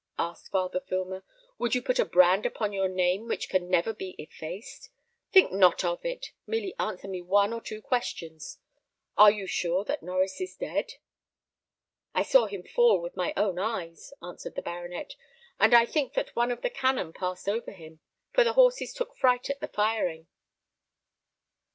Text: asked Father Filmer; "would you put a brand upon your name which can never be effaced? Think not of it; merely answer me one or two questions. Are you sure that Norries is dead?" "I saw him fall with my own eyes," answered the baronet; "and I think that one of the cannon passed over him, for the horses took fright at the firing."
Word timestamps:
asked 0.17 0.49
Father 0.49 0.79
Filmer; 0.79 1.23
"would 1.59 1.75
you 1.75 1.81
put 1.83 1.99
a 1.99 2.05
brand 2.05 2.43
upon 2.43 2.73
your 2.73 2.87
name 2.87 3.27
which 3.27 3.47
can 3.49 3.69
never 3.69 3.93
be 3.93 4.15
effaced? 4.17 4.89
Think 5.31 5.51
not 5.51 5.83
of 5.83 6.03
it; 6.03 6.31
merely 6.47 6.73
answer 6.79 7.07
me 7.07 7.21
one 7.21 7.53
or 7.53 7.61
two 7.61 7.83
questions. 7.83 8.57
Are 9.15 9.29
you 9.29 9.45
sure 9.45 9.85
that 9.85 10.01
Norries 10.01 10.41
is 10.41 10.55
dead?" 10.55 10.93
"I 12.15 12.23
saw 12.23 12.47
him 12.47 12.63
fall 12.63 12.99
with 12.99 13.15
my 13.15 13.31
own 13.37 13.59
eyes," 13.59 14.11
answered 14.23 14.55
the 14.55 14.63
baronet; 14.63 15.13
"and 15.59 15.71
I 15.75 15.85
think 15.85 16.13
that 16.13 16.35
one 16.35 16.49
of 16.49 16.63
the 16.63 16.71
cannon 16.71 17.13
passed 17.13 17.47
over 17.47 17.69
him, 17.71 17.99
for 18.33 18.43
the 18.43 18.53
horses 18.53 18.93
took 18.95 19.15
fright 19.15 19.51
at 19.51 19.59
the 19.59 19.67
firing." 19.67 20.25